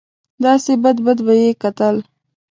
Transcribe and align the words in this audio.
داسې 0.45 0.73
بد 0.83 0.97
بد 1.05 1.19
به 1.25 1.33
یې 1.41 1.49
کتل. 1.61 1.95